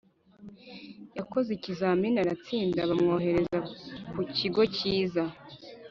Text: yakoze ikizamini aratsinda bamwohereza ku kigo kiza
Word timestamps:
yakoze 1.17 1.49
ikizamini 1.57 2.17
aratsinda 2.23 2.79
bamwohereza 2.89 3.57
ku 4.11 4.21
kigo 4.35 4.61
kiza 4.75 5.23